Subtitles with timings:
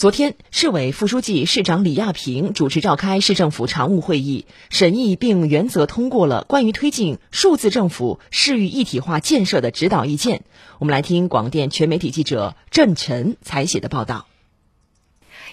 [0.00, 10.44] 昨天，市委副书记、市长李亚平主持召开市政府常务会议，审议并原则通过了关于推进数字政府市域一体化建设的指导意见。
[10.78, 14.26] 我们来听广电全媒体记者郑晨采写的报道。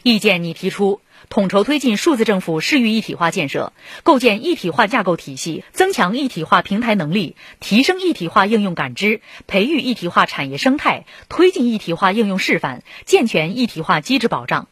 [0.01, 3.73] 意见拟提出，统筹推进数字政府市域一体化建设，
[4.03, 14.67] 构建一体化架构体系，增强一体化平台能力，提升一体化应用感知，培育一体化产业生态，推进一体化应用示范，健全一体化机制保障。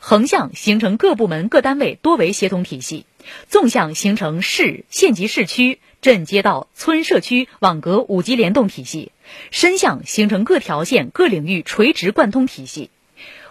[0.00, 3.04] 横向形成各部门各单位多维协同体系，
[3.48, 9.12] 纵向形成市县级市区、镇街道、村社区网格五级联动体系，
[9.50, 12.90] 深向形成各条线各领域垂直贯通体系。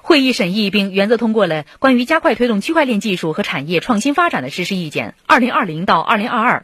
[0.06, 6.60] 会议审议并原则通过了《关于加快推动区块链技术和产业创新发展的实施意见（二零二零到二零二二）》。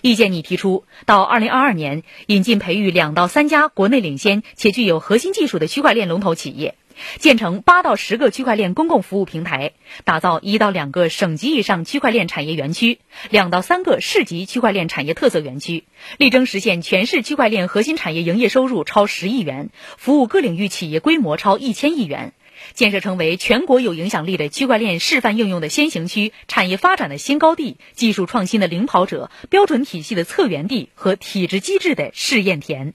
[0.00, 6.76] 意见拟提出，到二零二二年，引进培育两到三家国内领先且具有核心技术的区块链龙头企业，
[7.18, 9.72] 建成八到十个区块链公共服务平台，
[10.04, 12.98] 打造一到两个省级以上区块链产业园区，
[13.30, 15.84] 两到三个市级区块链产业特色园区，
[16.16, 22.32] 力争实现全市区块链核心产业营业收入超十亿元，服务各领域企业规模超一千亿元。
[22.74, 32.94] 建设成为全国有影响力的区块链示范应用的先行区、产业发展的新高地、技术创新的领跑者、标准体系的策源地和体制机制的试验田。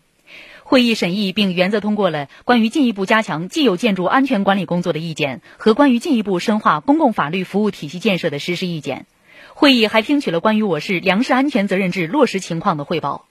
[0.74, 9.06] 会议审议并原则通过了关于进一步加强既有建筑安全管理工作的意见和关于进一步深化公共法律服务体系建设的实施意见。
[9.54, 13.28] 会议还听取了关于我市粮食安全责任制落实情况的汇报。